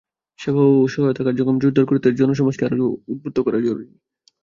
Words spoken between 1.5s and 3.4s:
জোরদার করতে জনসমাজকে আরও উদ্বুদ্ধ